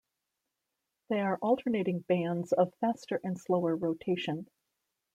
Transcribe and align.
They 1.09 1.19
are 1.19 1.37
alternating 1.43 1.99
bands 1.99 2.53
of 2.53 2.73
faster 2.81 3.21
and 3.23 3.39
slower 3.39 3.75
rotation. 3.75 4.49